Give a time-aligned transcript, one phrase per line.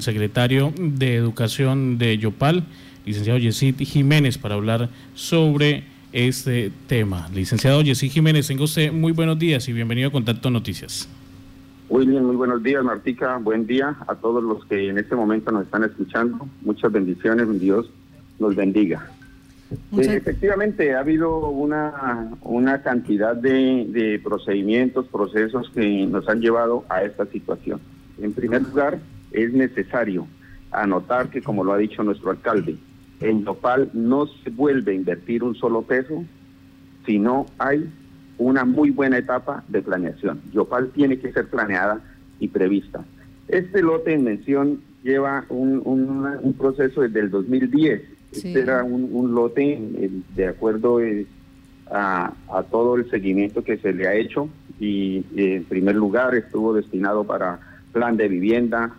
[0.00, 2.64] el secretario de Educación de Yopal,
[3.04, 7.28] licenciado Yesid Jiménez, para hablar sobre este tema.
[7.34, 11.06] Licenciado Yesid Jiménez, tengo usted muy buenos días y bienvenido a Contacto Noticias.
[11.90, 13.36] Muy bien, muy buenos días, Martica.
[13.36, 16.48] Buen día a todos los que en este momento nos están escuchando.
[16.62, 17.90] Muchas bendiciones, Dios
[18.38, 19.06] nos bendiga.
[19.98, 27.02] efectivamente, ha habido una, una cantidad de, de procedimientos, procesos que nos han llevado a
[27.02, 27.80] esta situación.
[28.22, 28.98] En primer lugar,
[29.32, 30.26] es necesario
[30.70, 32.76] anotar que, como lo ha dicho nuestro alcalde,
[33.20, 36.24] en Yopal no se vuelve a invertir un solo peso
[37.06, 37.88] si no hay
[38.38, 40.40] una muy buena etapa de planeación.
[40.52, 42.00] Yopal tiene que ser planeada
[42.38, 43.04] y prevista.
[43.48, 48.02] Este lote en mención lleva un, proceso desde el 2010.
[48.32, 49.78] Este era un, lote
[50.34, 51.26] de acuerdo eh,
[51.90, 52.32] a,
[52.70, 57.24] todo el seguimiento que se le ha hecho y eh, en primer lugar estuvo destinado
[57.24, 57.58] para
[57.92, 58.94] plan de vivienda,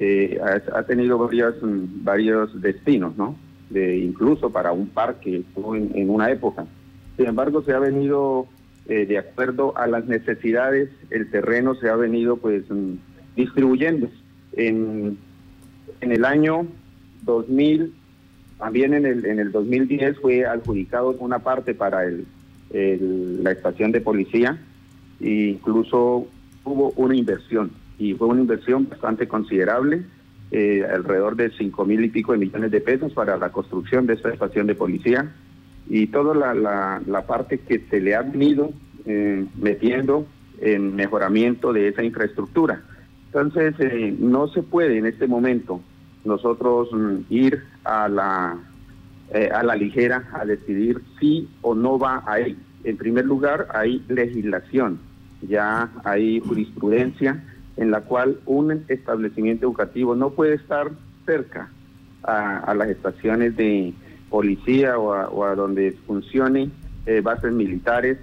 [0.00, 0.38] eh,
[0.72, 3.36] ha, tenido varios, varios destinos, ¿no?
[3.68, 6.66] De, incluso para un parque en una época.
[7.16, 8.46] Sin embargo, se ha venido
[8.86, 12.92] eh, de acuerdo a las necesidades, el terreno se ha venido pues mm,
[13.34, 14.08] distribuyendo.
[14.52, 15.18] En,
[16.00, 16.68] en el año
[17.24, 17.92] 2000,
[18.56, 22.24] también en el, en el 2010 fue adjudicado una parte para el,
[23.42, 24.58] la estación de policía
[25.20, 26.28] e incluso
[26.64, 30.02] hubo una inversión y fue una inversión bastante considerable,
[30.50, 34.14] eh, alrededor de cinco mil y pico de millones de pesos para la construcción de
[34.14, 35.30] esta estación de policía
[35.88, 38.72] y toda la, la, parte que se le ha venido
[39.04, 40.26] eh, metiendo
[40.60, 42.82] en mejoramiento de esa infraestructura.
[43.26, 45.80] Entonces, eh, no se puede en este momento
[46.24, 48.58] nosotros mm, ir a la,
[49.32, 52.56] eh, a la ligera a decidir si o no va a ir.
[52.84, 54.98] En primer lugar, hay legislación,
[55.42, 57.42] ya hay jurisprudencia
[57.78, 60.90] en la cual un establecimiento educativo no puede estar
[61.24, 61.70] cerca
[62.22, 63.94] a las estaciones de,
[64.28, 66.70] policía o a, donde funcione
[67.06, 68.18] eh, bases militares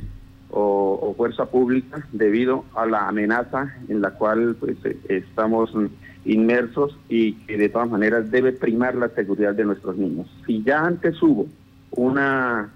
[0.50, 5.72] o, fuerza pública debido a la amenaza en la cual pues, eh, estamos
[6.26, 10.28] inmersos y que de todas maneras debe primar la seguridad de nuestros niños.
[10.46, 11.48] Si ya antes hubo
[11.92, 12.70] una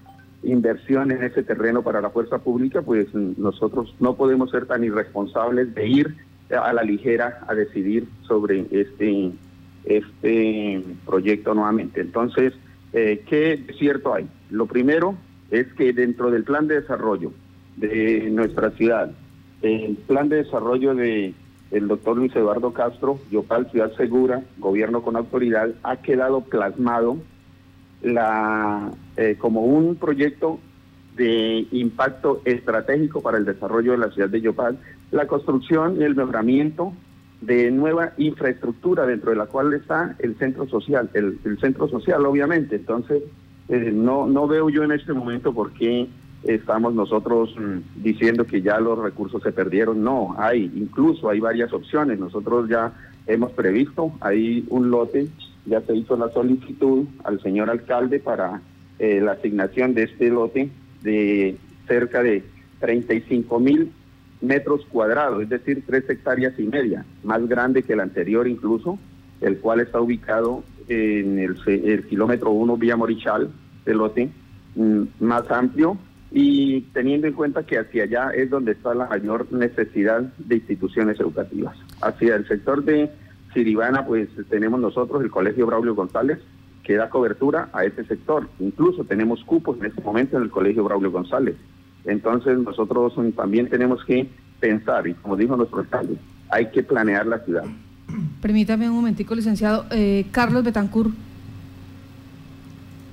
[0.44, 5.74] inversión en ese terreno para la fuerza pública, pues nosotros no podemos ser tan irresponsables
[5.76, 6.16] de ir
[6.50, 9.32] a la ligera a decidir sobre este,
[9.86, 12.02] este proyecto nuevamente.
[12.02, 12.54] Entonces,
[12.94, 14.28] eh, ¿qué cierto hay?
[14.50, 15.16] Lo primero
[15.52, 17.32] es que dentro del plan de desarrollo
[17.78, 19.12] de nuestra ciudad,
[19.62, 21.34] el plan de desarrollo de
[21.72, 27.18] el doctor Luis Eduardo Castro, Yopal Ciudad Segura, Gobierno con Autoridad, ha quedado plasmado
[28.02, 30.60] la, eh, como un proyecto
[31.16, 34.80] de impacto estratégico para el desarrollo de la ciudad de Yopal,
[35.12, 36.94] la construcción y el mejoramiento
[37.42, 42.76] de nueva infraestructura dentro de la cual está el centro social, el, centro social obviamente.
[42.76, 43.24] Entonces,
[43.70, 46.08] eh, no, no veo yo en este momento por qué
[46.44, 50.04] estamos nosotros mm, diciendo que ya los recursos se perdieron.
[50.04, 52.20] No, hay, incluso hay varias opciones.
[52.20, 52.94] Nosotros ya
[53.28, 55.28] hemos previsto, hay un lote,
[55.66, 58.62] ya se hizo la solicitud al señor alcalde para
[58.98, 60.70] eh, la asignación de este lote
[61.04, 62.44] de cerca de
[62.80, 63.92] 35 mil
[64.42, 68.98] metros cuadrados, es decir, tres hectáreas y media, más grande que el anterior incluso,
[69.42, 73.50] el cual está ubicado en el, kilómetro 1 vía Morichal,
[73.86, 74.30] de lote,
[74.76, 75.98] mm, más amplio
[76.32, 81.20] y teniendo en cuenta que hacia allá es donde está la mayor necesidad de instituciones
[81.20, 81.76] educativas.
[82.02, 83.10] Hacia el sector de
[83.54, 86.40] Siribana, pues tenemos nosotros el Colegio Braulio González,
[86.84, 88.48] que da cobertura a ese sector.
[88.60, 91.56] Incluso tenemos cupos en este momento en el Colegio Braulio González.
[92.06, 94.28] Entonces nosotros también tenemos que
[94.60, 96.18] pensar, y como dijo nuestro alcalde,
[96.50, 97.64] hay que planear la ciudad.
[98.42, 99.86] Permítame un momentico, licenciado.
[99.92, 101.12] Eh, Carlos Betancur.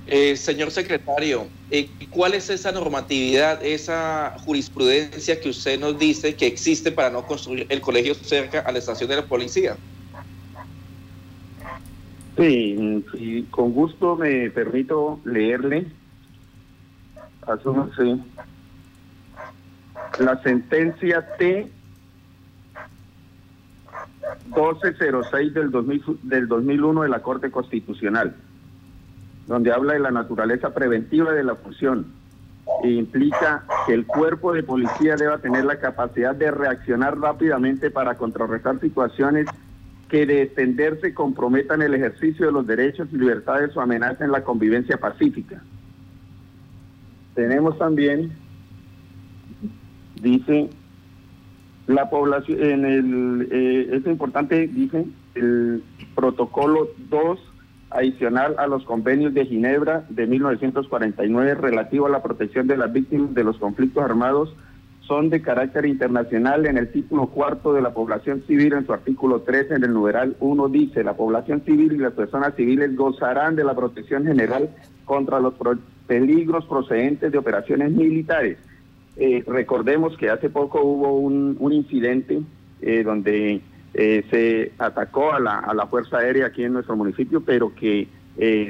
[0.09, 6.47] Eh, señor secretario, eh, ¿cuál es esa normatividad, esa jurisprudencia que usted nos dice que
[6.47, 9.75] existe para no construir el colegio cerca a la estación de la policía?
[12.37, 13.03] Sí,
[13.51, 15.87] con gusto me permito leerle.
[17.45, 18.17] Asúmase
[20.19, 21.69] la sentencia T
[24.47, 25.71] 1206 del,
[26.23, 28.35] del 2001 de la Corte Constitucional,
[29.47, 32.05] donde habla de la naturaleza preventiva de la función
[32.83, 38.15] e implica que el cuerpo de policía deba tener la capacidad de reaccionar rápidamente para
[38.15, 39.47] contrarrestar situaciones
[40.09, 44.97] que de extenderse comprometan el ejercicio de los derechos y libertades o amenacen la convivencia
[44.97, 45.61] pacífica.
[47.35, 48.31] Tenemos también
[50.21, 50.69] dice
[51.87, 55.05] la población, en el, eh, es importante, dice,
[55.35, 55.83] el
[56.15, 57.39] protocolo 2
[57.89, 63.33] adicional a los convenios de Ginebra de 1949 relativo a la protección de las víctimas
[63.33, 64.53] de los conflictos armados
[65.07, 66.65] son de carácter internacional.
[66.65, 70.35] En el título cuarto de la población civil, en su artículo 13, en el numeral
[70.41, 74.69] 1, dice, la población civil y las personas civiles gozarán de la protección general
[75.05, 75.53] contra los
[76.05, 78.57] peligros procedentes de operaciones militares.
[79.19, 82.41] Eh, recordemos que hace poco hubo un, incidente
[82.81, 83.61] eh, donde
[83.93, 88.07] eh, se atacó a la, a la Fuerza Aérea aquí en nuestro municipio, pero que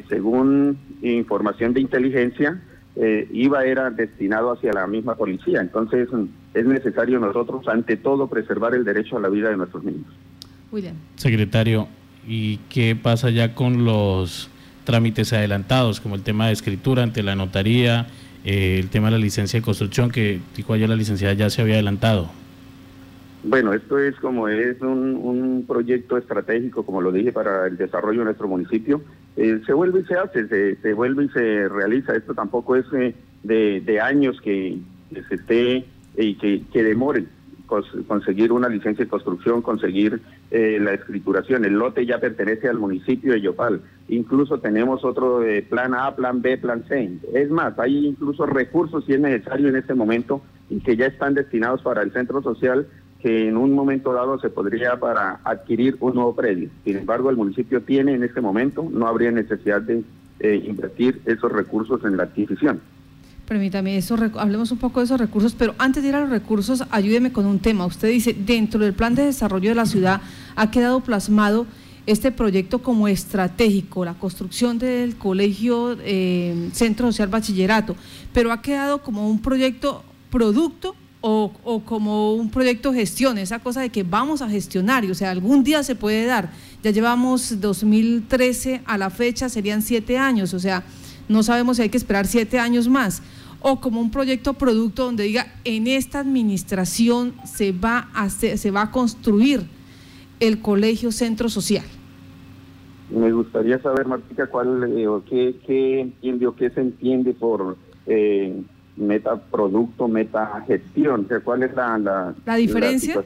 [0.07, 2.57] según información de inteligencia,
[2.99, 5.61] eh, iba era destinado hacia la misma policía.
[5.61, 6.09] Entonces
[6.55, 10.07] es necesario nosotros, ante todo, preservar el derecho a la vida de nuestros niños.
[10.71, 10.95] William.
[11.15, 11.87] Secretario,
[12.27, 14.49] ¿y qué pasa ya con los
[14.83, 18.07] trámites adelantados, como el tema de escritura ante la notaría,
[18.47, 21.61] eh, el tema de la licencia de construcción, que dijo ayer la licenciada ya se
[21.61, 22.29] había adelantado?
[23.43, 28.25] Bueno, esto es como es un, proyecto estratégico, como lo dije, para el desarrollo de
[28.25, 29.01] nuestro municipio.
[29.35, 32.15] Eh, se vuelve y se hace, se, vuelve y se realiza.
[32.15, 33.13] Esto tampoco es eh,
[33.43, 34.77] de, años que,
[35.27, 35.85] se esté
[36.17, 37.25] y que, que demore
[37.67, 40.21] conseguir una licencia de construcción, conseguir
[40.51, 41.65] eh, la escrituración.
[41.65, 43.81] El lote ya pertenece al municipio de Yopal.
[44.07, 47.19] Incluso tenemos otro plan A, plan B, plan C.
[47.33, 51.33] Es más, hay incluso recursos si es necesario en este momento y que ya están
[51.33, 52.87] destinados para el centro social
[53.21, 56.69] que en un momento dado se podría para adquirir un nuevo predio.
[56.83, 60.03] Sin embargo, el municipio tiene en este momento, no habría necesidad de
[60.39, 62.79] eh, invertir esos recursos en la adquisición.
[63.47, 66.83] Permítame, eso, hablemos un poco de esos recursos, pero antes de ir a los recursos,
[66.91, 67.85] ayúdeme con un tema.
[67.85, 70.19] Usted dice, dentro del plan de desarrollo de la ciudad
[70.57, 71.65] ha quedado plasmado
[72.07, 77.95] este proyecto como estratégico, la construcción del colegio eh, Centro Social Bachillerato,
[78.33, 83.89] pero ha quedado como un proyecto producto o, como un proyecto gestión, esa cosa de
[83.89, 86.51] que vamos a gestionar, y, o sea, algún día se puede dar.
[86.83, 90.83] Ya llevamos 2013 a la fecha, serían siete años, o sea,
[91.29, 93.21] no sabemos si hay que esperar siete años más.
[93.59, 98.83] O como un proyecto producto donde diga, en esta administración se va a, se va
[98.83, 99.67] a construir
[100.39, 101.85] el colegio centro social.
[103.09, 107.77] Me gustaría saber, Martica, cuál eh, o qué, qué entiende o qué se entiende por
[108.05, 108.61] eh,
[108.97, 111.27] meta producto, meta gestión.
[111.43, 113.23] ¿Cuál es la, la, diferencia?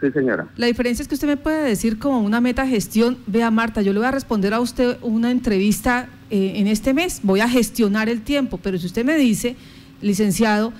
[0.00, 0.48] sí, señora.
[0.56, 3.92] La diferencia es que usted me puede decir como una meta gestión, vea Marta, yo
[3.92, 8.08] le voy a responder a usted una entrevista eh, en este mes, voy a gestionar
[8.08, 9.56] el tiempo, pero si usted me dice,
[10.02, 10.72] licenciado,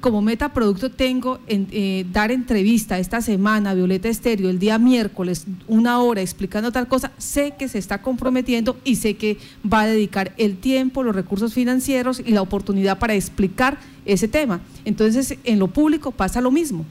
[0.00, 5.46] como meta producto tengo en, eh, dar entrevista esta semana Violeta Estéreo el día miércoles,
[5.66, 9.38] una hora explicando tal cosa, sé que se está comprometiendo y sé que
[9.70, 14.60] va a dedicar el tiempo, los recursos financieros y la oportunidad para explicar ese tema.
[14.84, 16.84] Entonces, en lo público pasa lo mismo.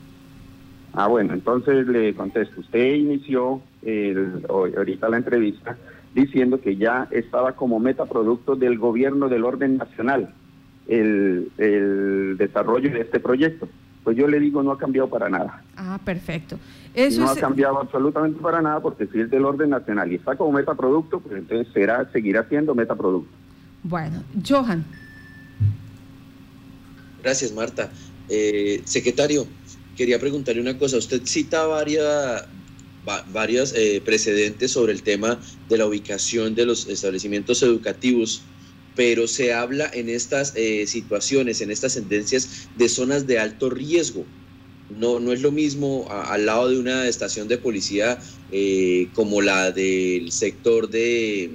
[0.94, 2.62] Ah, bueno, entonces le contesto.
[2.62, 3.62] Usted inició
[4.50, 5.78] ahorita la entrevista
[6.14, 10.34] diciendo que ya estaba como meta producto del gobierno del orden nacional
[10.88, 13.68] el, desarrollo de este proyecto.
[14.04, 15.64] Pues yo le digo, no ha cambiado para nada.
[15.78, 16.60] Ah, perfecto.
[16.94, 20.36] Eso no ha cambiado absolutamente para nada porque si es del orden nacional y está
[20.36, 23.32] como metaproducto, pues entonces será, seguirá siendo metaproducto.
[23.82, 24.84] Bueno, Johan.
[27.24, 27.90] Gracias, Marta.
[28.30, 29.46] Eh, secretario,
[29.96, 30.98] quería preguntarle una cosa.
[30.98, 32.46] Usted cita varias,
[33.32, 35.40] varias eh, precedentes sobre el tema
[35.70, 38.42] de la ubicación de los establecimientos educativos
[38.96, 44.26] pero se habla en estas eh, situaciones, en estas sentencias de zonas de alto riesgo.
[44.90, 48.20] No, no es lo mismo al lado de una estación de policía
[48.52, 51.50] eh, como la del sector de,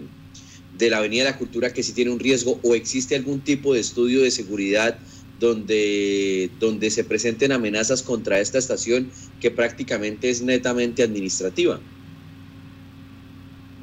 [0.77, 3.75] de la Avenida de la Cultura que sí tiene un riesgo o existe algún tipo
[3.75, 4.99] de estudio de seguridad
[5.39, 9.09] donde, donde se presenten amenazas contra esta estación
[9.41, 11.79] que prácticamente es netamente administrativa.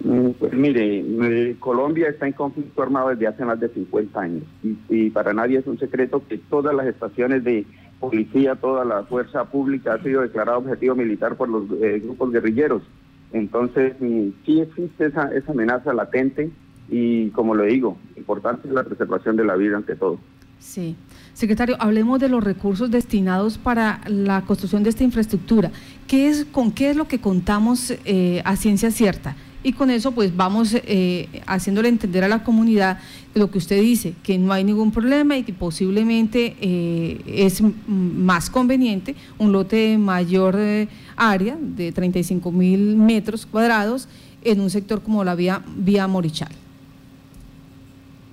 [0.04, 4.44] Mm, pues mire, eh, Colombia está en conflicto armado desde hace más de 50 años
[4.90, 7.66] y, para nadie es un secreto que todas las estaciones de
[8.00, 12.84] policía, toda la fuerza pública ha sido declarada objetivo militar por los eh, grupos guerrilleros.
[13.32, 16.52] Entonces, mm, sí existe esa, esa amenaza latente
[16.88, 20.20] y, como lo digo, importante es la preservación de la vida ante todo.
[20.60, 20.96] Sí.
[21.34, 25.72] Secretario, hablemos de los recursos destinados para la construcción de esta infraestructura.
[26.08, 29.36] ¿Qué es, ¿Con qué es lo que contamos eh, a ciencia cierta?
[29.66, 33.00] y con eso pues vamos eh, haciéndole entender a la comunidad
[33.34, 38.52] lo que usted dice, que no hay ningún problema y que posiblemente eh, es más
[38.52, 44.08] conveniente un lote de mayor eh, área, de 35 mil metros cuadrados,
[44.44, 46.52] en un sector como la vía, vía Morichal.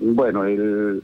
[0.05, 0.43] Bueno,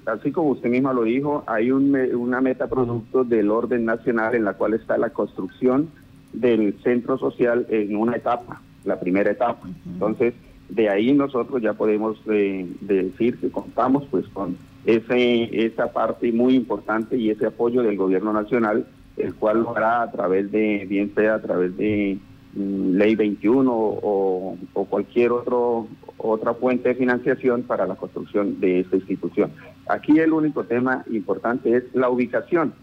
[0.06, 4.54] así como usted misma lo dijo, hay una meta producto del orden nacional en la
[4.54, 5.88] cual está la construcción
[6.32, 9.68] del centro social en una etapa la primera etapa.
[9.86, 10.34] Entonces,
[10.68, 16.54] de ahí nosotros ya podemos eh, decir que contamos pues con ese, esa parte muy
[16.54, 18.86] importante y ese apoyo del gobierno nacional,
[19.16, 22.18] el cual lo hará a través de, bien sea a través de
[22.54, 25.86] mm, ley 21 o, o, cualquier otro
[26.18, 29.52] otra fuente de financiación para la construcción de esta institución.
[29.88, 32.74] Aquí el único tema importante es la ubicación,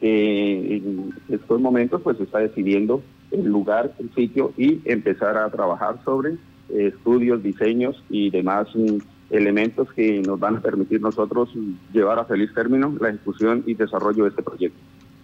[0.00, 5.48] que en estos momentos pues se está decidiendo el lugar, el sitio y empezar a
[5.50, 6.36] trabajar sobre
[6.68, 8.98] estudios, diseños y demás mm,
[9.30, 11.50] elementos que nos van a permitir nosotros
[11.92, 14.78] llevar a feliz término la ejecución y desarrollo de este proyecto.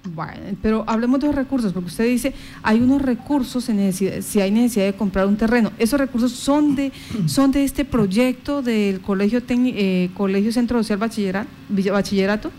[0.05, 4.87] Bueno, pero hablemos de los recursos, porque usted dice, hay unos recursos si hay necesidad
[4.87, 5.73] de comprar un terreno.
[5.79, 6.93] ¿Esos recursos son de
[7.27, 12.51] son de este proyecto del Colegio eh, Colegio Centro Social Bachillerato?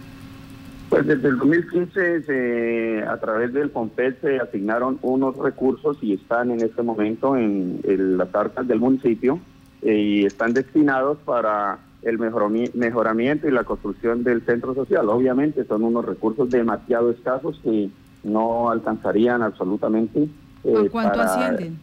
[0.90, 6.62] Pues desde el 2015 a través del COMPET se asignaron unos recursos y están en
[6.62, 7.80] este momento en,
[8.18, 9.40] las arcas del municipio
[9.84, 15.10] eh, y están destinados para el mejoramiento y la construcción del centro social.
[15.10, 17.90] Obviamente son unos recursos demasiado escasos que
[18.24, 20.28] no alcanzarían absolutamente.
[20.64, 21.80] Eh, cuánto ascienden?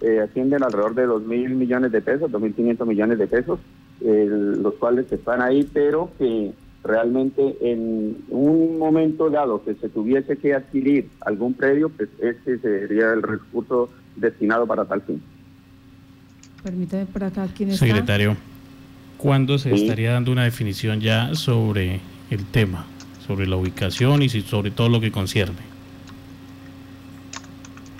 [0.00, 3.58] Eh, ascienden alrededor de 2 mil millones de pesos, 2.500 millones de pesos,
[4.00, 6.52] los cuales están ahí, pero que
[6.86, 13.12] realmente en un momento dado que se tuviese que adquirir algún predio, pues este sería
[13.12, 15.20] el recurso destinado para tal fin.
[16.62, 17.86] Permítame por acá, ¿quién está?
[17.86, 18.36] Secretario,
[19.26, 22.86] ¿cuándo se estaría dando una definición ya sobre el tema,
[23.26, 25.58] sobre la ubicación y sobre todo lo que concierne?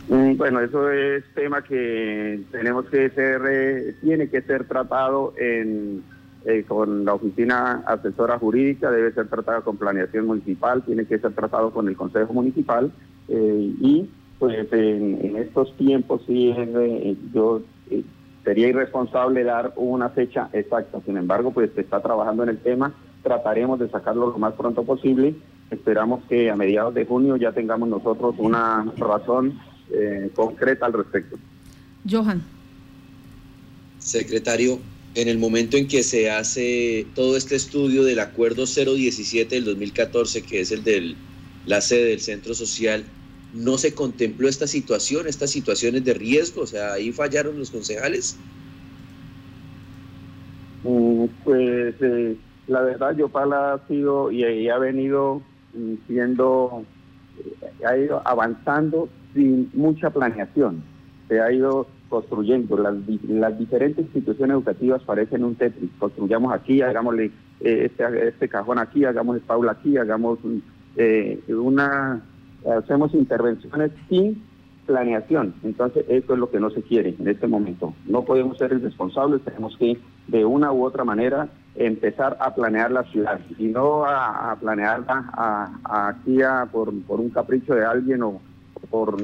[0.08, 6.04] Mm, bueno, eso es tema que tenemos que ser, eh, tiene que ser tratado en
[6.44, 11.32] eh, con la oficina asesora jurídica, debe ser tratado con planeación municipal, tiene que ser
[11.32, 12.92] tratado con el Consejo Municipal
[13.26, 17.62] eh, y pues en, estos tiempos sí eh, yo
[18.46, 22.94] sería irresponsable dar una fecha exacta, sin embargo pues se está trabajando en el tema,
[23.24, 25.34] trataremos de sacarlo lo más pronto posible,
[25.72, 29.58] esperamos que a mediados de junio ya tengamos nosotros una razón
[30.36, 31.36] concreta al respecto.
[32.08, 32.40] Johan.
[33.98, 34.78] Secretario,
[35.16, 40.42] en el momento en que se hace todo este estudio del acuerdo 017 del 2014,
[40.42, 41.16] que es el de
[41.66, 43.04] la sede del centro social,
[43.56, 48.36] no se contempló esta situación, estas situaciones de riesgo, o sea, ahí fallaron los concejales.
[50.84, 52.36] Mm, pues eh,
[52.66, 55.42] la verdad, Yopala ha sido y, ha venido
[55.74, 56.84] mm, siendo,
[57.38, 60.82] eh, ha ido avanzando sin mucha planeación.
[61.28, 62.76] Se ha ido construyendo.
[62.76, 62.94] Las,
[63.28, 65.90] las diferentes instituciones educativas parecen un Tetris.
[65.98, 67.26] Construyamos aquí, hagámosle
[67.60, 70.38] eh, este, este cajón aquí, hagamos esta aula aquí, hagamos
[70.96, 72.22] eh, una,
[72.70, 74.42] hacemos intervenciones sin
[74.86, 75.54] planeación.
[75.62, 77.94] Entonces, eso es lo que no se quiere en este momento.
[78.06, 83.02] No podemos ser irresponsables, tenemos que, de una u otra manera, empezar a planear la
[83.04, 86.38] ciudad y no a, planearla aquí
[86.70, 88.40] por, un capricho de alguien o
[88.90, 89.16] por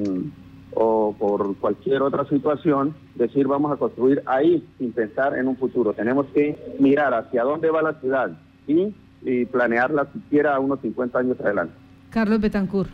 [0.74, 5.92] o por cualquier otra situación, decir vamos a construir ahí sin pensar en un futuro.
[5.92, 8.30] Tenemos que mirar hacia dónde va la ciudad
[8.66, 8.94] y,
[9.52, 11.74] planearla siquiera a unos 50 años adelante.
[12.10, 12.90] Carlos Betancourt.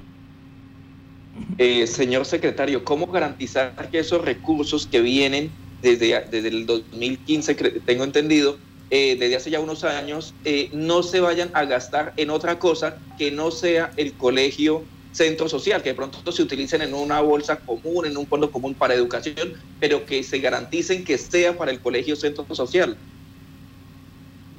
[1.56, 7.54] Eh, señor secretario, ¿cómo garantizar que esos recursos que vienen desde, desde el 2015,
[7.84, 8.58] tengo entendido,
[8.90, 13.02] eh, desde hace ya unos años, eh, no se vayan a gastar en otra cosa
[13.18, 17.56] que no sea el colegio centro social, que de pronto se utilicen en una bolsa
[17.64, 21.80] común, en un fondo común para educación, pero que se garanticen que sea para el
[21.80, 22.98] colegio centro social.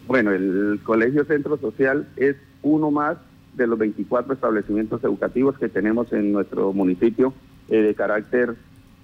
[0.06, 3.18] Bueno, el colegio centro social es uno más
[3.64, 7.34] de los 24 establecimientos educativos que tenemos en nuestro municipio
[7.70, 8.56] eh, de carácter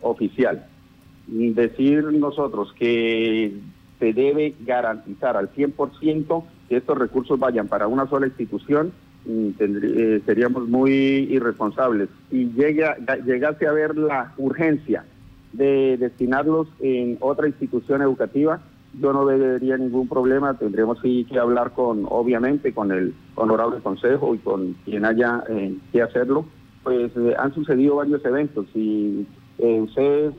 [0.02, 0.66] oficial.
[1.28, 3.54] Decir nosotros que
[4.00, 8.92] se debe garantizar al 100% que estos recursos vayan para una sola institución
[9.28, 12.10] eh, seríamos muy irresponsables.
[12.30, 15.04] Si llega, llegase a haber la urgencia
[15.54, 18.62] de destinarlos en otra institución educativa,
[19.00, 24.40] yo no vería ningún problema, tendremos que hablar con, obviamente, con el honorable consejo y
[24.40, 26.46] con quien haya eh, que hacerlo,
[26.84, 29.26] pues eh, han sucedido varios eventos y
[29.58, 30.34] ustedes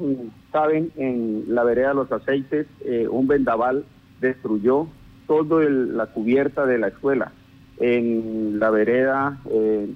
[0.52, 2.66] saben, en la vereda de los aceites,
[3.10, 3.84] un vendaval
[4.20, 4.88] destruyó
[5.26, 7.32] toda la cubierta de la escuela
[7.78, 9.88] en la vereda eh,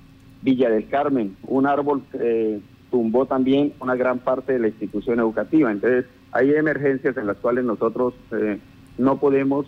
[0.43, 1.37] Villa del Carmen.
[1.47, 5.71] Un árbol eh, tumbó también una gran parte de la institución educativa.
[5.71, 8.59] Entonces, hay emergencias en las cuales nosotros eh,
[8.99, 9.67] no podemos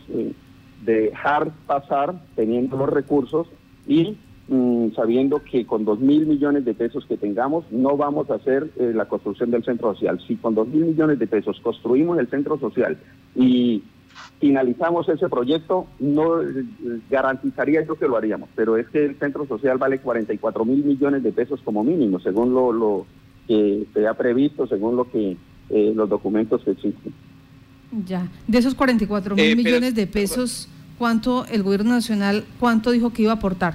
[0.84, 3.46] dejar pasar teniendo los recursos
[3.86, 4.16] y
[4.48, 8.70] mm, sabiendo que con dos mil millones de pesos que tengamos no vamos a hacer
[8.78, 10.20] eh, la construcción del centro social.
[10.26, 12.98] Si con dos mil millones de pesos construimos el centro social
[13.34, 13.82] y
[14.40, 16.64] finalizamos ese proyecto, no eh,
[17.08, 21.22] garantizaría yo que lo haríamos, pero es que el centro social vale 44 mil millones
[21.22, 23.06] de pesos como mínimo, según lo, lo
[23.46, 25.36] que se ha previsto, según lo que
[25.70, 27.12] eh, los documentos que existen.
[28.06, 30.68] Ya, de esos 44 mil millones de pesos
[31.02, 33.74] cuánto el gobierno nacional, cuánto dijo que iba a aportar?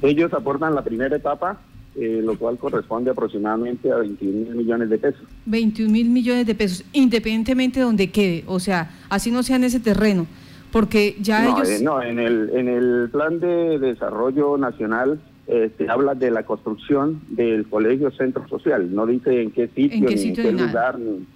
[0.00, 1.60] Ellos aportan la primera etapa,
[1.94, 5.20] eh, lo cual corresponde aproximadamente a 21 mil millones de pesos.
[5.44, 9.64] 21 mil millones de pesos, independientemente de donde quede, o sea, así no sea en
[9.64, 10.26] ese terreno,
[10.72, 11.68] porque ya ellos...
[11.68, 15.20] Eh, no, en el, en el plan de desarrollo nacional
[15.52, 19.98] eh, se habla de la construcción del colegio centro social, no dice en qué sitio,
[19.98, 20.96] ¿En qué ni en qué lugar.
[20.96, 21.26] Ni,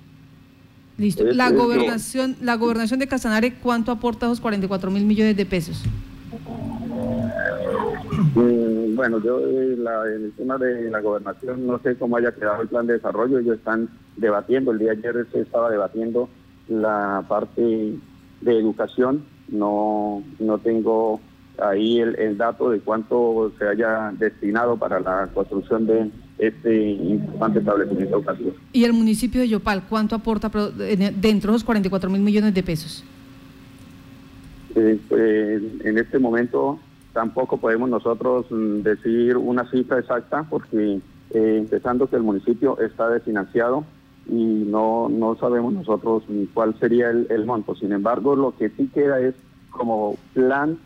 [0.97, 1.25] Listo.
[1.25, 5.83] la gobernación, la gobernación de Casanare, ¿cuánto aporta esos 44 mil millones de pesos?
[8.37, 12.63] Mm, bueno, yo eh, en el tema de la gobernación no sé cómo haya quedado
[12.63, 16.29] el plan de desarrollo, ellos están debatiendo, el día de ayer se estaba debatiendo
[16.69, 17.97] la parte
[18.43, 21.21] de educación, no, no tengo
[21.59, 28.17] ahí el dato de cuánto se haya destinado para la construcción de este importante establecimiento
[28.17, 28.53] educativo.
[28.73, 33.05] ¿Y el municipio de Yopal cuánto aporta dentro de los 44 mil millones de pesos?
[34.75, 36.79] Eh, pues, en este momento
[37.13, 43.09] tampoco podemos nosotros mm, decir una cifra exacta porque eh, empezando que el municipio está
[43.09, 43.85] desfinanciado
[44.27, 44.35] y
[44.67, 47.77] no, no sabemos nosotros cuál sería el, el monto.
[47.77, 49.35] Sin embargo, lo que sí queda es
[49.71, 50.79] como plan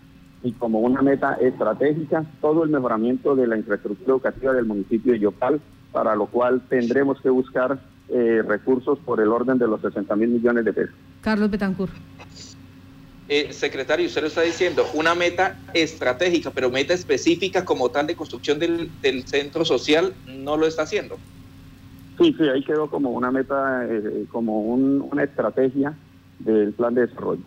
[0.43, 5.19] y como una meta estratégica todo el mejoramiento de la infraestructura educativa del municipio de
[5.19, 5.61] Yopal,
[5.93, 7.79] para lo cual tendremos que buscar
[8.09, 10.95] eh, recursos por el orden de los 60 mil millones de pesos.
[11.21, 11.93] Carlos Betancourt.
[13.31, 18.17] Eh, secretario, usted lo está diciendo, una meta estratégica, pero meta específica como tal de
[18.17, 18.91] construcción del,
[19.27, 21.19] centro social, no lo está haciendo.
[22.19, 25.95] Sí, sí, ahí quedó como una meta, eh, como una estrategia
[26.39, 27.43] del plan de desarrollo.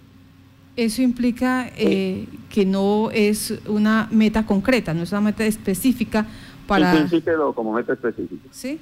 [0.75, 6.25] Eso implica eh, que no es una meta concreta, no es una meta específica
[6.65, 7.07] para...
[7.07, 8.47] Sí, sí quedó como meta específica.
[8.51, 8.79] ¿Sí?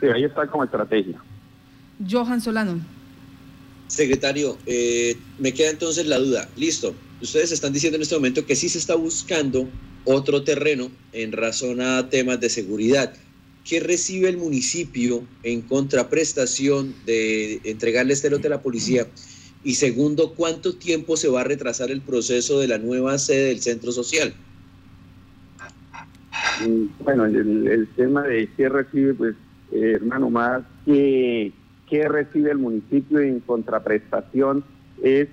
[0.00, 1.18] Sí, ahí está como estrategia.
[2.08, 2.80] Johan Solano.
[3.88, 6.48] Secretario, eh, me queda entonces la duda.
[6.56, 9.68] Listo, ustedes están diciendo en este momento que sí se está buscando
[10.04, 13.14] otro terreno en razón a temas de seguridad.
[13.64, 19.06] ¿Qué recibe el municipio en contraprestación de entregarle este lote a la policía?
[19.66, 23.58] Y segundo, ¿cuánto tiempo se va a retrasar el proceso de la nueva sede del
[23.58, 24.32] centro social?
[26.64, 29.34] Mm, bueno, el, tema de qué recibe, pues,
[29.72, 31.52] eh, hermano, más que
[31.90, 34.62] qué recibe el municipio en contraprestación
[35.02, 35.26] es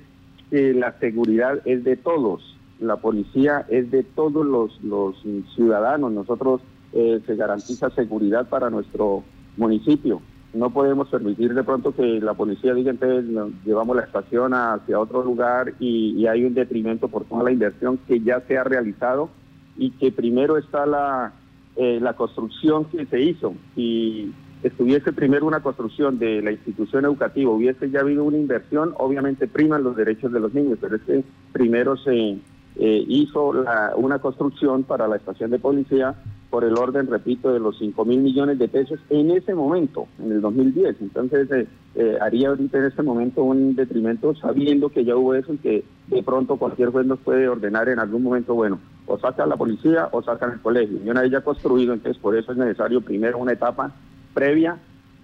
[0.49, 5.15] que la seguridad es de todos, la policía es de todos los, los
[5.55, 6.59] ciudadanos, nosotros
[6.93, 9.23] eh, se garantiza seguridad para nuestro
[9.57, 13.25] municipio no podemos permitir de pronto que la policía diga entonces
[13.65, 18.21] llevamos la estación hacia otro lugar y, hay un detrimento por toda la inversión que
[18.21, 19.29] ya se ha realizado
[19.77, 21.33] y que primero está la,
[21.75, 23.55] eh, la construcción que se hizo.
[23.75, 29.47] Si estuviese primero una construcción de la institución educativa, hubiese ya habido una inversión, obviamente
[29.47, 32.37] priman los derechos de los niños, pero es que primero se
[32.75, 33.53] eh, hizo
[33.97, 36.15] una construcción para la estación de policía
[36.53, 40.33] por el orden, repito, de los 5 mil millones de pesos en ese momento, en
[40.33, 40.97] el 2010.
[41.01, 45.51] Entonces, eh, eh, haría ahorita en este momento un detrimento sabiendo que ya hubo eso
[45.55, 49.49] y que de pronto cualquier juez nos puede ordenar en algún momento, bueno, o sacan
[49.49, 50.99] la policía o sacan el colegio.
[51.03, 53.91] Y una vez ya construido, entonces por eso es necesario primero una etapa
[54.35, 54.77] previa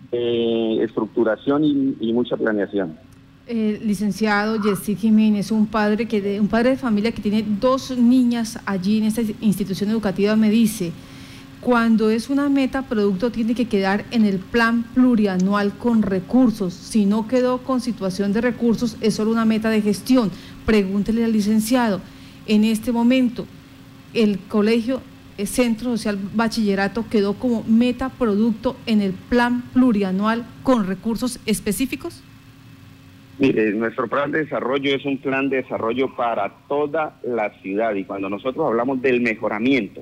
[0.10, 2.98] de estructuración y, mucha planeación.
[3.46, 8.60] Eh, licenciado Jessy Jiménez, un padre que un padre de familia que tiene dos niñas
[8.66, 10.92] allí en esta institución educativa, me dice
[11.62, 16.74] cuando es una meta producto tiene que quedar en el plan plurianual con recursos.
[16.74, 20.32] Si no quedó con situación de recursos, es solo una meta de gestión.
[20.66, 22.02] Pregúntele al licenciado.
[22.46, 23.46] En este momento,
[24.14, 25.02] el colegio
[25.40, 32.22] el Centro Social Bachillerato quedó como meta producto en el plan plurianual con recursos específicos?
[33.38, 38.04] Mire, nuestro plan de desarrollo es un plan de desarrollo para toda la ciudad y
[38.04, 40.02] cuando nosotros hablamos del mejoramiento,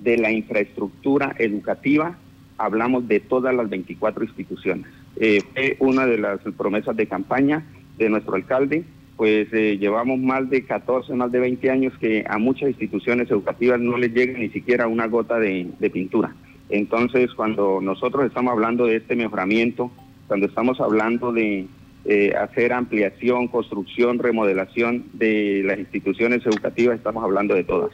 [0.00, 2.16] de la infraestructura educativa,
[2.58, 4.86] hablamos de todas las 24 instituciones.
[5.16, 7.64] Eh, fue una de las promesas de campaña
[7.98, 8.84] de nuestro alcalde,
[9.16, 13.78] pues eh, llevamos más de 14, más de 20 años que a muchas instituciones educativas
[13.78, 16.34] no les llega ni siquiera una gota de, pintura.
[16.70, 19.90] Entonces, cuando nosotros estamos hablando de este mejoramiento,
[20.26, 21.66] cuando estamos hablando de
[22.06, 27.90] eh, hacer ampliación, construcción, remodelación de las instituciones educativas, estamos hablando de todas.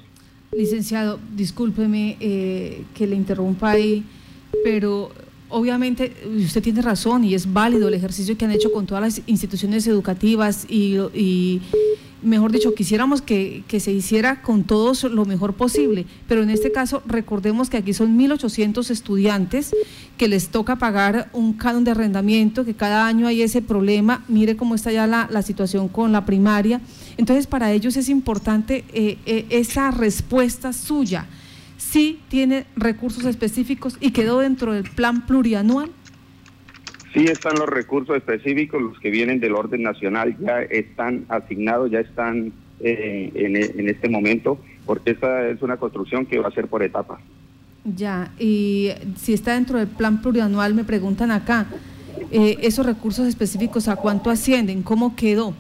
[0.53, 4.05] Licenciado, discúlpeme eh, que le interrumpa ahí,
[4.65, 5.11] pero
[5.49, 9.23] obviamente usted tiene razón y es válido el ejercicio que han hecho con todas las
[9.27, 11.61] instituciones educativas y,
[12.27, 17.03] mejor dicho, quisiéramos que, se hiciera con todos lo mejor posible, pero en este caso
[17.07, 19.75] recordemos que aquí son 1.800 estudiantes
[20.17, 24.57] que les toca pagar un canon de arrendamiento, que cada año hay ese problema, mire
[24.57, 26.81] cómo está ya la, situación con la primaria,
[27.17, 31.27] entonces para ellos es importante eh, eh, esa respuesta suya
[31.79, 35.91] sí tiene recursos específicos y quedó dentro del plan plurianual?
[37.16, 42.00] Sí están los recursos específicos, los que vienen del orden nacional ya están asignados, ya
[42.00, 46.83] están eh, en, este momento, porque esta es una construcción que va a ser por
[46.83, 47.20] etapas.
[47.85, 51.66] Ya, y si está dentro del plan plurianual, me preguntan acá,
[52.31, 54.83] eh, esos recursos específicos, ¿a cuánto ascienden?
[54.83, 55.55] ¿Cómo quedó?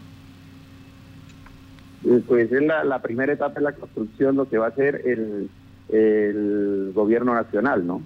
[2.04, 5.48] Eh, pues en la, la primera etapa de la construcción lo que va a el
[5.88, 8.02] el gobierno nacional, ¿no?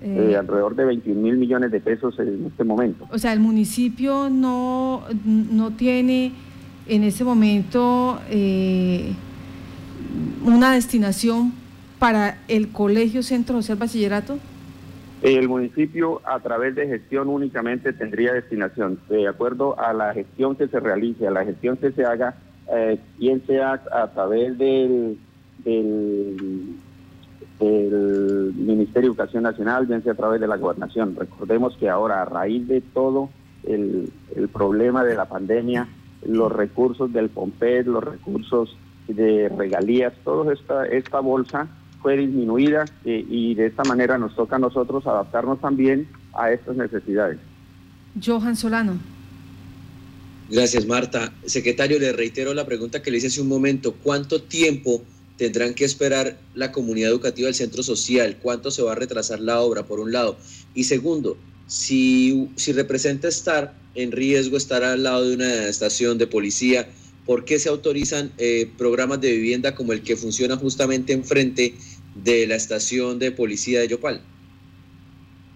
[0.00, 3.08] Eh, eh, alrededor de 21 mil millones de pesos en este momento.
[3.10, 6.32] O sea, el municipio no, no tiene
[6.86, 9.12] en ese momento eh,
[10.44, 11.52] una destinación
[11.98, 14.38] para el Colegio Centro Social Bachillerato.
[15.22, 20.68] El municipio a través de gestión únicamente tendría destinación, de acuerdo a la gestión que
[20.68, 22.36] se realice, a la gestión que se haga,
[23.18, 25.18] bien sea a través del
[25.64, 26.76] del,
[27.60, 31.16] Ministerio de Educación Nacional, bien sea a través de la gobernación.
[31.16, 33.30] Recordemos que ahora, a raíz de todo
[33.64, 34.12] el,
[34.52, 35.88] problema de la pandemia,
[36.26, 38.76] los recursos del POMPED, los recursos
[39.08, 41.68] de regalías, toda esta, esta bolsa
[42.02, 46.76] fue disminuida eh, y de esta manera nos toca a nosotros adaptarnos también a estas
[46.76, 47.38] necesidades.
[48.24, 48.98] Johan Solano.
[50.50, 51.32] Gracias, Marta.
[51.44, 53.94] Secretario, le reitero la pregunta que le hice hace un momento.
[54.02, 55.02] ¿Cuánto tiempo
[55.38, 59.60] tendrán que esperar la comunidad educativa del centro social, cuánto se va a retrasar la
[59.60, 60.36] obra, por un lado.
[60.74, 66.26] Y segundo, si, si representa estar en riesgo, estar al lado de una estación de
[66.26, 66.88] policía,
[67.24, 71.74] ¿por qué se autorizan eh, programas de vivienda como el que funciona justamente enfrente
[72.16, 74.20] de la estación de policía de Yopal?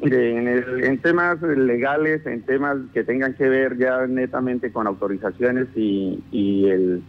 [0.01, 0.49] Mire, en,
[0.85, 6.69] en, temas legales, en temas que tengan que ver ya netamente con autorizaciones y, y
[6.69, 7.03] el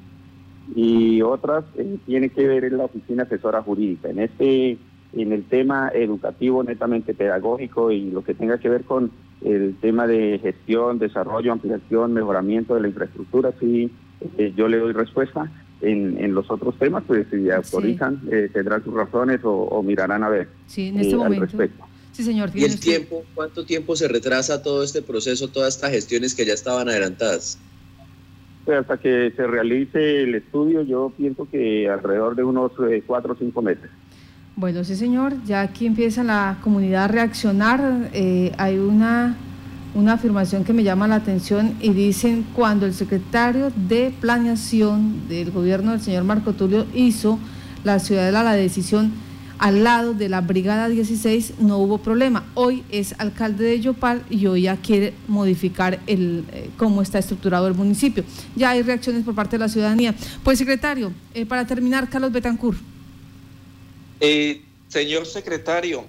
[0.75, 4.09] y otras eh, tiene que ver en la oficina asesora jurídica.
[4.09, 4.77] En este,
[5.13, 9.11] en el tema educativo netamente pedagógico y lo que tenga que ver con
[9.43, 13.91] el tema de gestión, desarrollo, ampliación, mejoramiento de la infraestructura, sí,
[14.37, 15.51] eh, yo le doy respuesta.
[15.81, 20.29] En, en, los otros temas, pues si autorizan, eh, tendrán sus razones o, mirarán a
[20.29, 21.43] ver sí, en este momento.
[21.45, 21.83] respecto.
[22.13, 22.51] Sí, señor.
[22.53, 23.25] ¿Y el tiempo?
[23.35, 27.59] ¿Cuánto tiempo se retrasa todo este proceso, todas estas gestiones que ya estaban adelantadas?
[28.67, 33.35] Hasta que se realice el estudio, yo pienso que alrededor de unos eh, cuatro o
[33.35, 33.89] cinco meses.
[34.55, 35.33] Bueno, sí, señor.
[35.45, 38.09] Ya aquí empieza la comunidad a reaccionar.
[38.13, 39.35] Eh, hay una,
[39.95, 45.51] una afirmación que me llama la atención y dicen cuando el secretario de Planeación del
[45.51, 47.39] gobierno del señor Marco Tulio hizo
[47.83, 49.11] la ciudadela la decisión
[49.59, 52.45] al lado de la Brigada 16 no hubo problema.
[52.53, 57.67] Hoy es alcalde de Yopal y hoy ya quiere modificar el eh, cómo está estructurado
[57.67, 58.23] el municipio.
[58.55, 60.15] Ya hay reacciones por parte de la ciudadanía.
[60.43, 62.79] Pues secretario, eh, para terminar, Carlos Betancourt.
[64.19, 66.05] Eh, señor secretario,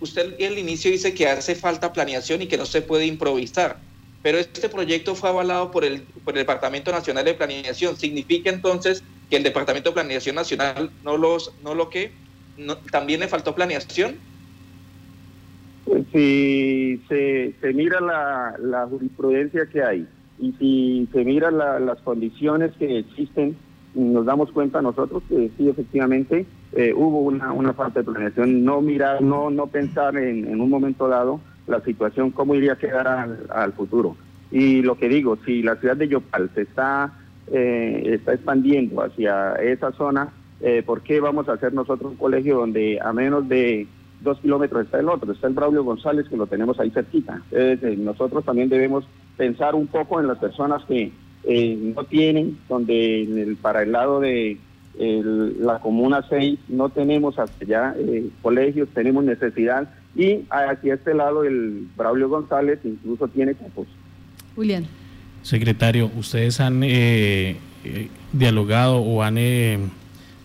[0.00, 3.78] usted al inicio dice que hace falta planeación y que no se puede improvisar,
[4.22, 7.96] pero este proyecto fue avalado por el, por el Departamento Nacional de Planeación.
[7.96, 12.12] ¿Significa entonces que el Departamento de Planeación Nacional no, los, no lo que
[12.90, 14.16] ¿también le faltó planeación?
[15.84, 20.06] Pues si se, mira la, jurisprudencia que hay
[20.38, 23.56] y si se mira las condiciones que existen,
[23.94, 29.22] nos damos cuenta nosotros que sí, efectivamente, eh, hubo una, falta de planeación, no mirar,
[29.22, 33.08] no, no pensar en, un momento dado la situación, cómo iría a quedar
[33.48, 34.16] al, futuro.
[34.50, 37.12] Y lo que digo, si la ciudad de Yopal se está,
[37.50, 42.58] eh, está expandiendo hacia esa zona, eh, ¿por qué vamos a hacer nosotros un colegio
[42.58, 43.86] donde a menos de
[44.22, 45.32] dos kilómetros está el otro?
[45.32, 47.42] Está el Braulio González que lo tenemos ahí cerquita.
[47.52, 49.04] Eh, nosotros también debemos
[49.36, 51.12] pensar un poco en las personas que
[51.44, 54.58] eh, no tienen, donde para el lado de
[54.98, 57.94] la Comuna 6 no tenemos hasta allá
[58.40, 63.86] colegios, tenemos necesidad y aquí a este lado el Braulio González incluso tiene cupos.
[64.56, 64.84] William.
[65.42, 66.80] Secretario, ¿ustedes han
[68.32, 69.36] dialogado o han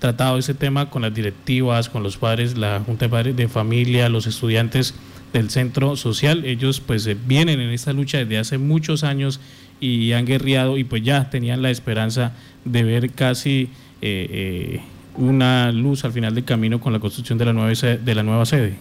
[0.02, 4.10] tratado ese tema con las directivas, con los padres, la Junta de Padres de Familia,
[4.10, 4.96] los estudiantes
[5.32, 6.44] del centro social.
[6.44, 9.40] Ellos pues eh, vienen en esta lucha desde hace muchos años
[9.80, 12.34] y han guerreado y pues ya tenían la esperanza
[12.66, 13.70] de ver casi
[14.02, 14.82] eh, eh,
[15.18, 18.46] una luz al final del camino con la construcción de la nueva, de la nueva
[18.46, 18.78] sede?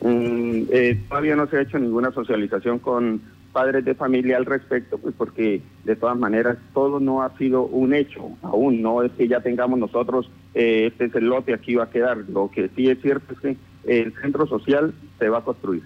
[0.00, 3.20] Mm, eh, todavía no se ha hecho ninguna socialización con
[3.52, 7.94] padres de familia al respecto, pues porque de todas maneras todo no ha sido un
[7.94, 11.84] hecho, aún no es que ya tengamos nosotros, eh, este es el lote, aquí va
[11.84, 15.44] a quedar, lo que sí es cierto es que el centro social se va a
[15.44, 15.82] construir.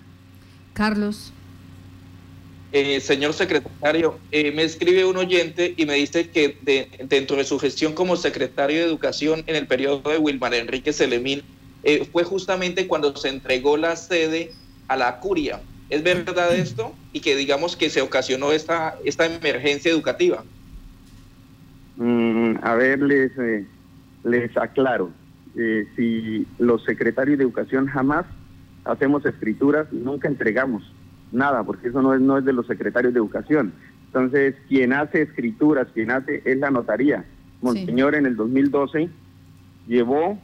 [0.74, 1.33] Carlos.
[2.72, 6.59] Eh, señor secretario, eh, me escribe un oyente y me dice que
[7.09, 11.42] dentro de su gestión como secretario de Educación en el periodo de Wilmar Enrique Selemín,
[11.85, 14.50] eh, fue justamente cuando se entregó la sede
[14.88, 15.61] a la curia.
[15.88, 16.94] ¿Es verdad esto?
[17.12, 20.44] Y que digamos que se ocasionó esta, esta emergencia educativa.
[21.96, 23.33] Mm, a ver, les,
[24.25, 25.11] les aclaro.
[25.55, 28.27] si los secretarios de Educación jamás
[28.85, 30.83] hacemos escrituras, nunca entregamos
[31.33, 33.72] nada, porque eso no es, no es de los secretarios de educación.
[34.07, 37.25] Entonces, quien hace escrituras, quien hace es la notaría.
[37.61, 39.09] Monseñor en el 2012
[39.87, 40.38] llevó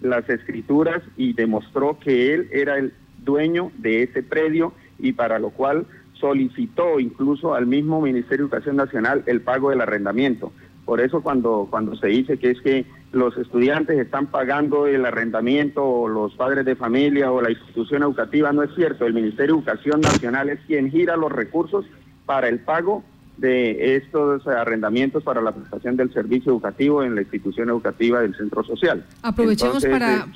[0.00, 2.92] las escrituras y demostró que él era el
[3.24, 8.76] dueño de ese predio y para lo cual solicitó incluso al mismo Ministerio de Educación
[8.76, 10.52] Nacional el pago del arrendamiento.
[10.84, 15.84] Por eso cuando, cuando se dice que es que los estudiantes están pagando el arrendamiento
[15.84, 19.06] o los padres de familia o la institución educativa, no es cierto.
[19.06, 21.86] El Ministerio de Educación Nacional es quien gira los recursos
[22.26, 23.02] para el pago
[23.40, 28.62] de estos arrendamientos para la prestación del servicio educativo en la institución educativa del centro
[28.62, 29.04] social.
[29.22, 30.28] Aprovechemos para,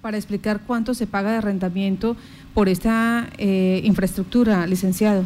[0.00, 2.16] para, explicar cuánto se paga de arrendamiento
[2.54, 5.24] por esta eh, infraestructura, licenciado.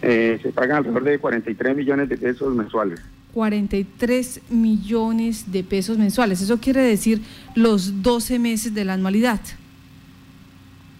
[0.00, 3.00] Eh, se pagan alrededor de 43 millones de pesos mensuales.
[3.34, 6.40] 43 millones de pesos mensuales.
[6.40, 7.20] Eso quiere decir
[7.54, 9.40] los 12 meses de la anualidad.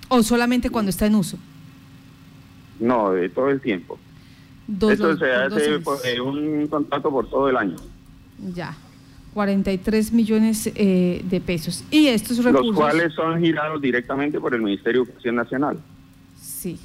[0.09, 1.39] ¿O solamente cuando está en uso?
[2.79, 3.99] No, de todo el tiempo.
[4.69, 7.77] Esto se hace eh, un contrato por todo el año.
[8.55, 8.77] Ya,
[9.35, 11.85] 43 millones eh, de pesos.
[11.91, 12.69] Y estos recursos...
[12.69, 15.79] Los cuales son girados directamente por el Ministerio de Educación Nacional.
[16.41, 16.79] Sí.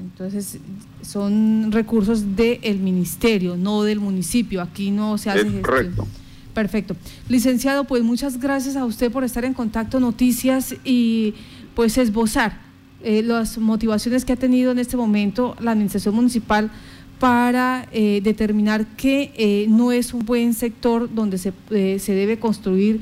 [0.00, 0.58] Entonces,
[1.02, 4.60] son recursos del ministerio, no del municipio.
[4.60, 5.62] Aquí no se hace gestión.
[5.62, 6.06] Correcto.
[6.52, 6.96] Perfecto.
[7.28, 11.34] Licenciado, pues muchas gracias a usted por estar en contacto Noticias y
[11.74, 12.58] pues esbozar
[13.02, 16.70] eh, las motivaciones que ha tenido en este momento la administración municipal
[17.18, 21.52] para eh, determinar que eh, no es un buen sector donde se,
[21.98, 23.00] se debe construir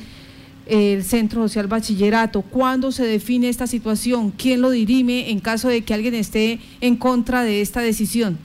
[0.67, 2.43] el Centro Social Bachillerato?
[2.43, 4.31] ¿Cuándo se define esta situación?
[4.31, 8.39] ¿Quién lo dirime en caso de que alguien esté en contra de esta decisión?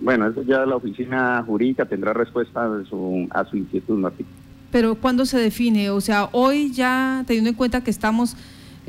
[0.00, 4.26] Bueno, eso ya la oficina jurídica tendrá respuesta a su, a su inquietud, Martín.
[4.70, 5.90] Pero ¿cuándo se define?
[5.90, 8.36] O sea, hoy ya teniendo en cuenta que estamos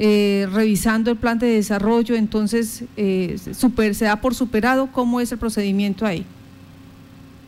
[0.04, 5.32] eh, revisando el plan de desarrollo, entonces eh, super, se da por superado, ¿cómo es
[5.32, 6.26] el procedimiento ahí?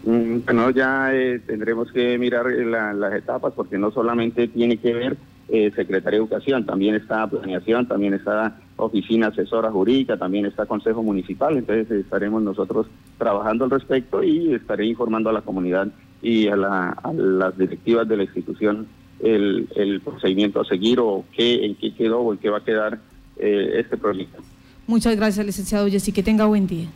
[0.03, 4.93] Mm, bueno, ya eh, tendremos que mirar eh, las etapas porque no solamente tiene que
[4.93, 10.67] ver eh, Secretaría de Educación, también está planeación, también está oficina asesora jurídica, también está
[10.67, 12.85] Consejo Municipal, entonces estaremos nosotros
[13.17, 15.87] trabajando al respecto y estaré informando a la comunidad
[16.21, 18.85] y a, las directivas de la institución
[19.19, 22.99] el, procedimiento a seguir o qué, en qué quedó o en qué va a quedar
[23.37, 24.41] este proyecto.
[24.85, 26.87] Muchas gracias, licenciado Jessy, que tenga buen día.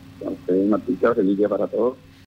[0.46, 1.96] Una feliz día para todos.